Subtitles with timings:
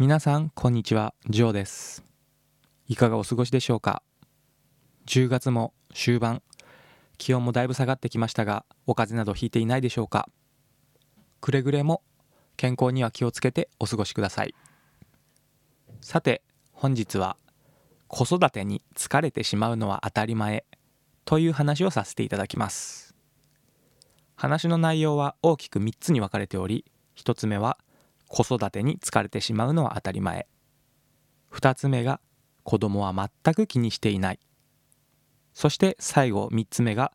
[0.00, 1.12] 皆さんこんにちは。
[1.28, 2.04] ジョーです。
[2.86, 4.04] いかがお過ごしでしょうか
[5.08, 6.40] ？10月も終盤。
[7.16, 10.28] 気温もだいぶ下がってきましたがお風邪などひいていないでしょうか？
[11.40, 12.04] くれぐれも
[12.56, 14.54] 健康には気をつけてお過ごしください。
[16.00, 17.36] さて本日は
[18.06, 20.64] 子育てに疲れてしまうのは当たり前
[21.24, 23.16] という話をさせていただきます。
[24.36, 26.84] 話の内容は大きく3つに分かれており
[27.16, 27.78] 1つ目は
[28.28, 30.46] 子育てに疲れてしまうのは当たり前。
[31.52, 32.20] 2つ目が
[32.62, 34.40] 子供は全く気にしていない。
[35.54, 37.12] そして最後3つ目が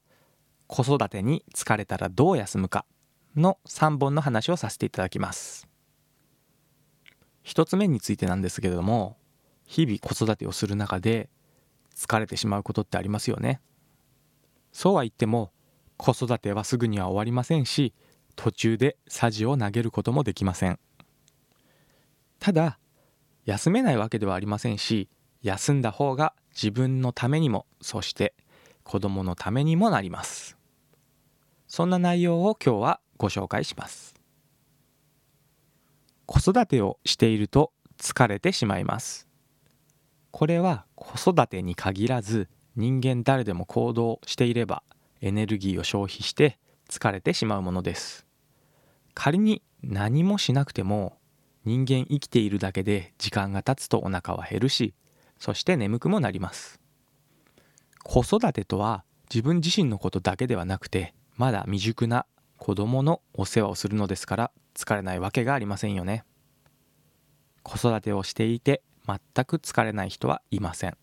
[0.68, 2.86] 子育てに疲れたらどう休むか。
[3.36, 5.68] の3本の話をさせていただきます。
[7.46, 9.18] 1つ目についてなんですけれども
[9.66, 11.30] 日々子育てをする中で
[11.96, 13.62] 疲れてしまうことってありますよね。
[14.72, 15.52] そうは言っても
[15.98, 17.94] 子育てはすぐには終わりませんし
[18.36, 20.80] 途中でさじを投げることもできません。
[22.44, 22.78] ただ
[23.46, 25.08] 休めないわけではありませんし
[25.44, 28.34] 休んだ方が自分のためにもそして
[28.84, 30.58] 子供のためにもなります。
[31.68, 34.16] そんな内容を今日はご紹介します。
[36.26, 39.30] 子育てをしていると疲れてしまいます。
[40.32, 44.84] これは子育てに限らず人間誰でも行動していれば
[45.22, 46.60] エネルギーを消費して
[46.90, 48.26] 疲れてしまうものです。
[49.14, 51.18] 仮に何もしなくても
[51.66, 54.94] 人間生きているだけで時間が経つとお腹は減るし
[55.40, 56.80] そして眠くもなります。
[58.04, 62.26] 子育てとは自分自身のことだけではなくてまだ未熟な
[62.58, 66.24] 子供のお世話をするのですから疲れないわけがありませんよね。
[67.64, 70.98] 子育てをしていて全く疲れない人はいません。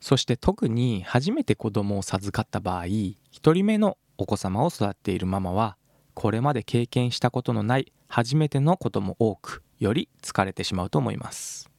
[0.00, 3.16] そして特に初めて子供を授かった場合1
[3.52, 5.76] 人目のお子様を育っているママは
[6.14, 11.70] これまで経験したことのない初めてのことも多くより疲れてしまうと思います。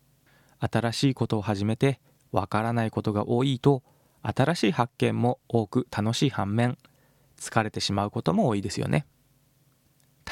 [0.59, 1.99] 新しいことを始めて
[2.31, 3.83] わからないことが多いと
[4.21, 6.77] 新しい発見も多く楽しい反面
[7.37, 9.05] 疲れてしまうことも多いですよね。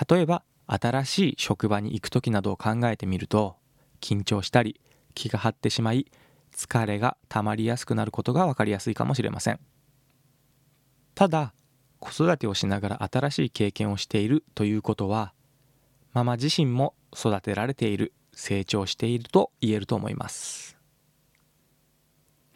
[0.10, 3.56] 例えば新しい職場に行く時などを考えてみると
[4.02, 4.80] 緊張したり
[5.16, 6.12] 気が張ってしまい
[6.56, 9.60] 疲れが溜まりやすくなることが分かりやすいかもしれません。
[11.16, 11.54] ただ
[12.00, 15.34] 子育てをしながら新しい経験をしているということは
[16.18, 20.76] ママ自身も育てられている成長していると言えると思います。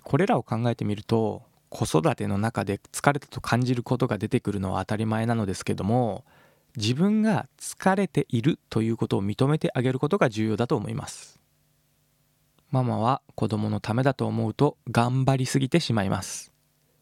[0.02, 6.26] これらを考えてみると子育ての中で疲れたと感じることが出てくるのは当たり前なのですけども
[6.76, 11.40] 自分が疲れているということを認めてあげることが重要だと思います。
[12.72, 16.52] ママは子供のためだと思うと頑張りすぎてしまいます。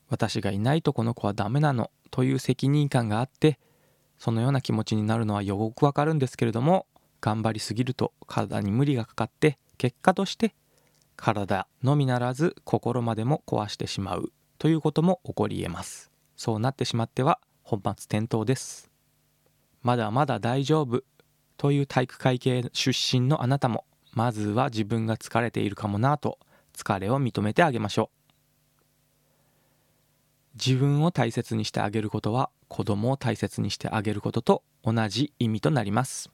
[0.09, 3.59] 私がいないとこの子はダメなのという責任感があって
[4.19, 6.85] そのような気持ちになるのはよくわかるんですけれども
[7.22, 10.53] 頑張りすぎると体に無理がかかって結果として
[11.16, 16.12] 体のみならず心までも壊してしまうということも起こり得ます。
[16.35, 18.90] そうなってしまっては本末転倒です。
[19.81, 21.03] まだまだ大丈夫
[21.57, 26.40] という体育会系出身のあなたもまずは自分が疲れているかもなと
[26.74, 28.19] 疲れを認めてあげましょう。
[30.55, 36.29] 自分を大切にしてあげることは子供を大切にしてあげることと同じ意味となります。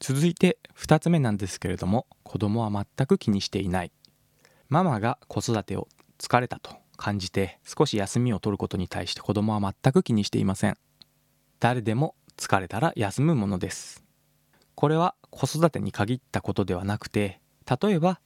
[0.00, 3.92] 続いて2つ目なんですけれども子供は全く気にしていない。
[4.68, 5.88] ママが子育てを
[6.18, 10.76] 疲れたと感じて少し休みを取ることに対して子供は全く気にしていません。
[11.60, 14.04] 誰でも疲れたら休むものです。
[14.74, 17.40] これは子育てに限ったことではなくて
[17.80, 18.20] 例えば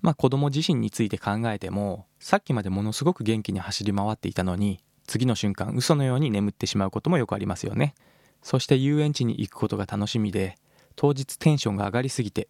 [0.00, 7.94] まあ子供自身について考えてもさっきまでものすごく元気に走り回っていたのに次の瞬間嘘のように眠ってしまうこともよくありますよね。
[8.42, 10.56] そして遊園地に行くことが楽しみで
[10.96, 12.48] 当日テンションが上がりすぎて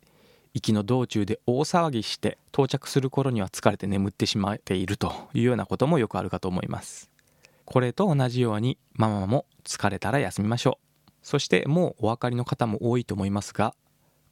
[0.55, 7.11] 行きの道中で大騒ぎして到着する頃には疲れて眠ってしまっているというようなこともよくあるかと思います。
[7.65, 11.11] これと同じようにママも疲れたら休みましょう。
[11.23, 13.75] そしてもうお分かりの方も多いと思いますが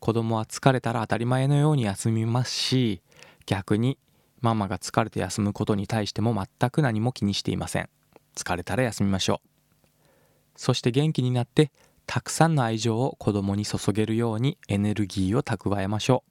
[0.01, 3.03] 子供は疲れたら当たり前のように休みますし
[3.47, 3.99] 逆に
[4.41, 7.89] ママが疲れて休むことに対しても全く何も気にしていません。
[8.37, 9.49] 疲れたら休みましょう。
[10.57, 11.73] そして元気になって
[12.07, 16.23] たくさんの愛情を子供に注げるようにエネルギーを蓄えましょ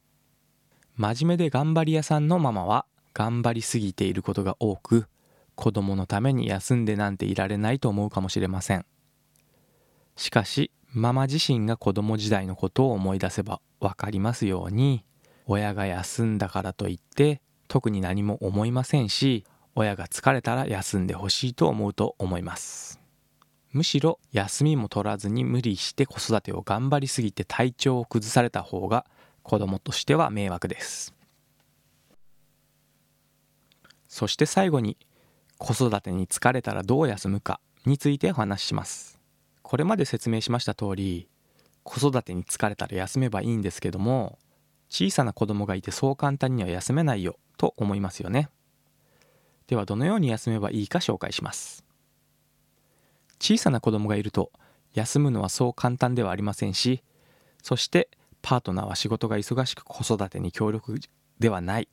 [0.98, 1.02] う。
[1.02, 5.08] 真面目で頑張り屋さんのママは頑張りすぎていることが多く
[5.56, 8.86] 子供のために休んでなんていられないと思うかもしれません。
[10.16, 15.04] しかしママ自身が子供時代のことを思い出せば分かりますように
[15.46, 19.44] 親が休んだからといって特に何も思いませんし
[19.76, 23.02] 親が疲れたら休んでほしいと思うと思います。
[23.74, 29.06] むしろ休みも取らずに無理して子育てを頑張りすぎて体調を崩された方が
[29.44, 31.14] 子供としては迷惑です。
[34.08, 34.96] そして最後に
[35.58, 39.15] 子育てに疲れたらどう休むかについてお話しします。
[39.66, 41.28] これまで説明しました通り
[41.84, 44.38] 子育てに疲れたら休めばいいんですけども
[44.90, 48.50] 小さな子供がいてそう簡単には休めないよと思いますよね。
[49.66, 51.84] ではどのように休めばいいか紹介します。
[53.40, 54.52] 小さな子供がいると
[54.94, 57.04] 休むのはそう簡単ではありませんし
[57.64, 58.10] そして
[58.44, 61.00] パートナーは仕事が忙しく子育てに協力
[61.40, 61.90] ではない。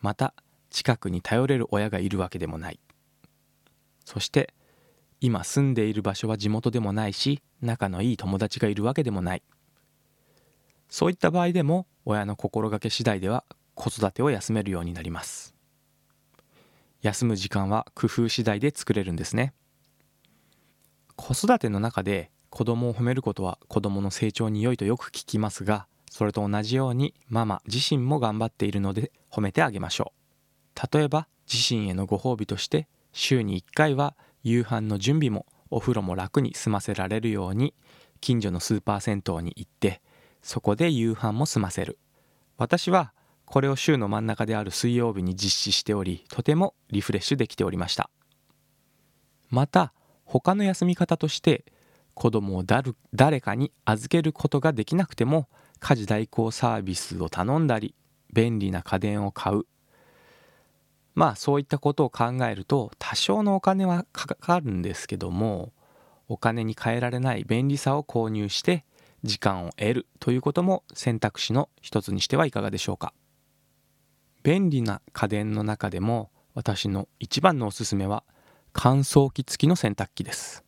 [0.00, 0.32] また
[0.70, 2.80] 近くに頼れる親がいるわけでもない。
[4.06, 4.54] そして
[5.22, 9.42] 今住んでいる場所は地元でもないし仲のいい友達がいるわけでもない。
[10.88, 13.44] そういった場合でも親の心がけ次第では
[13.76, 15.54] 子育てを休めるようになります。
[17.02, 19.54] 休む時間は工夫次第で作れるんですね。
[21.14, 30.12] 子育ての中で子供を褒めることは子供の成長に良いとよく聞きますがそれと同じようにママ自身も頑張っているので褒めてあげましょ
[30.76, 30.96] う。
[30.96, 37.74] 例えば自身へのご褒美として週に1回は夕飯の準備もお風呂も楽に済ませられるように
[38.20, 40.02] 近所のスーパー銭湯に行って
[40.42, 41.98] そこで夕飯も済ませる。
[42.58, 43.12] 私は
[43.44, 48.10] これを週の真ん中である水曜日に実施しておりとてもリフレッシュできておりました。
[49.50, 49.92] また
[50.24, 51.64] 他の休み方として
[52.14, 55.48] 子供を誰かに預けることができなくても
[55.80, 57.94] 家事代行サービスを頼んだり
[58.32, 59.64] 便利な家電を買う
[61.14, 65.72] まあそういったことを考えると多少のお金はかかるんですけども
[66.28, 68.84] お金に換えられない便利さを購入して
[69.22, 73.12] 時間を得るということも選択肢の一つにしてはいかがでしょうか。
[74.42, 78.24] 便利な家電の中でも私の一番のおすすめは
[78.72, 80.64] 乾燥機付きの洗濯機です。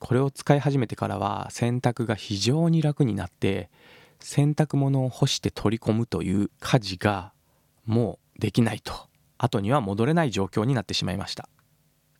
[0.00, 3.70] これを使い始めてからは洗濯が非常に楽になって
[4.18, 7.32] 洗濯物を干して取り込むという家事が
[7.86, 9.08] もうできないと。
[9.38, 11.48] 後には戻れない状況になってしまいました。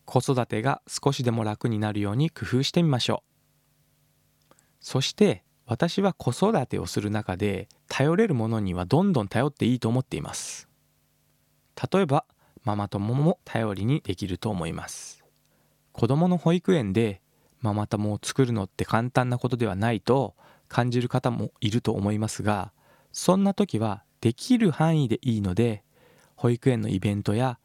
[0.04, 3.22] 子育てが少しでも楽になるように工夫してみましょ
[4.50, 4.54] う。
[4.80, 10.68] そして私は子育てをする中で頼れるものにはどんどん頼っていいと思っています。
[11.92, 12.24] 例えば
[12.64, 15.24] ママ友も頼りにできると思います。
[15.92, 17.22] 子どもの保育園で
[17.60, 20.34] ママ友を作るのって簡単なことではないと
[20.68, 22.72] 感じる方もいると思いますが
[23.12, 25.83] そんな時はできる範囲でいいので
[26.36, 27.58] 保育園のイベントや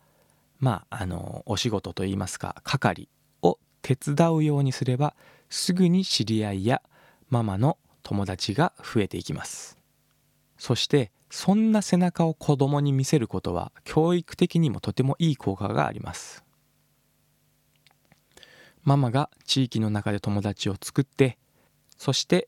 [0.59, 3.09] まああのお仕事といいますか係
[3.41, 5.15] を手伝うようにすれば
[5.49, 6.81] すぐに知り合いや
[7.29, 9.77] ママの友達が増えていきます。
[10.57, 16.43] そしてそんな背中を子供に見せることは教育的にもとてもいい効果があります。
[18.83, 21.37] ママが地域の中で友達を作って
[21.97, 22.47] そして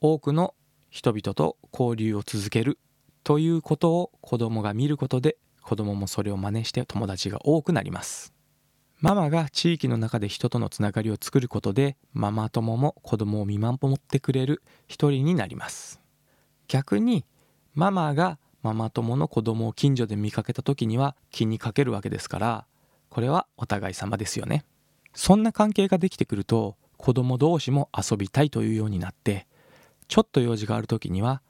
[0.00, 0.54] 多くの
[0.90, 2.78] 人々と交流を続ける
[3.24, 8.32] ということを子供が見ることで子供もそれを真似して友達が多くなります。
[9.00, 16.00] ママが地域の中で人とのつながりを作ることでママ友も子供を見守ってくれる一人になります。
[16.68, 17.24] 逆に
[17.74, 22.66] ママがママ友の子供を近所で見かけた時には気にかけるわけですから
[23.08, 24.64] これはお互い様ですよね。
[25.14, 29.48] そんな関係ができてくると子供同士も遊びたいというようになって
[30.06, 31.42] ちょっと用事がある時には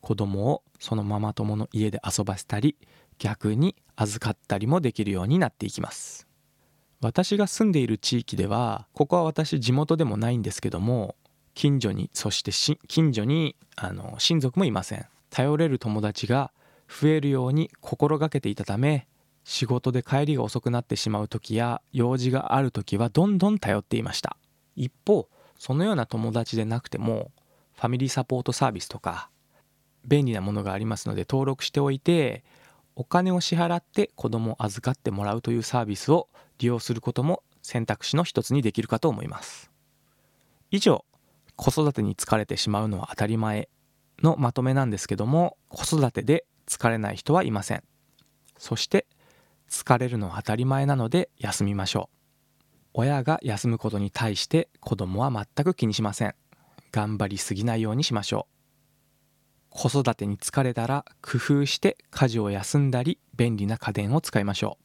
[0.00, 2.76] 子供をそのママ友の家で遊ばせたり
[3.20, 6.26] 逆に預かったりもできるようになっていきます。
[7.00, 11.16] 私が住んでいる地域ではここは私地元でもないんですけども
[11.54, 12.50] 近所にそして
[12.88, 15.06] 近所にあの親族もいません。
[15.28, 16.50] 頼れる友達が
[16.88, 19.06] 増えるように心がけていたため
[19.44, 24.36] 仕事で帰りが遅くなってしまう時や用事がある時はどんどん頼っていました。
[24.76, 27.32] 一方そのような友達でなくても
[27.74, 29.30] ファミリーサポートサービスとか
[30.06, 32.44] 便利なものがありますので登録しておいて
[32.96, 36.28] お金を支払って子供を預かってもらうというサービスを
[36.58, 39.70] 利用することも選択肢の一つにできるかと思います。
[40.70, 41.04] 以上
[41.56, 43.68] 子育てに疲れてしまうのは当たり前
[44.22, 47.82] のまとめなんですけども子育てで疲れない人はいません。
[48.58, 49.06] そして
[49.68, 52.16] 疲れるのは当たり前なので休みましょう。
[52.92, 56.34] 親が休むことに対して子供は全く気にしません。
[56.92, 58.59] 頑張りすぎないようにしましょう。
[59.70, 64.84] 子育てに疲れたら工夫して家事を休んだり便利な家電を使いましょう。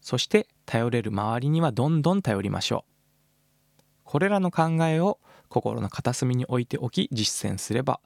[0.00, 3.82] そして頼れる周りにはどんどん頼りましょう。
[4.04, 8.00] これらの考えを心の片隅に置いておき実践すれば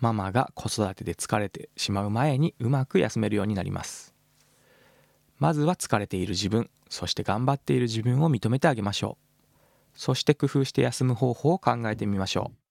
[0.00, 4.14] ママが子育てで疲れてしまう前にうまく休めるようになります。
[5.38, 9.26] まずは疲れている自分そして頑張っている自分を認めてあげましょう。
[9.94, 12.65] そして工夫して休む方法を考えてみましょう。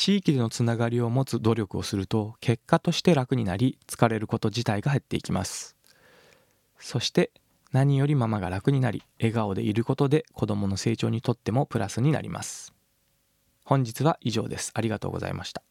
[0.00, 5.76] 地域でのつながりを持つ努力をすると結果として楽になり疲れること自体が減っていきます。
[6.78, 7.30] そして
[7.70, 12.72] 何よりママが楽になり笑顔でいることで子どもの成長にとってもプラスになります。
[13.62, 14.70] 本日は以上です。
[14.72, 15.62] ありがとうございました。